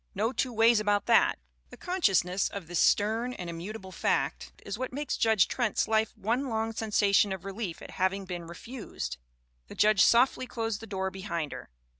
[0.15, 1.37] No two ways about that!
[1.69, 6.47] The consciousness of this stern and immutable fact is what makes Judge Trent's life one
[6.49, 9.17] long sensation of relief at having been refused.
[9.67, 11.69] "The judge softly closed the door behind her.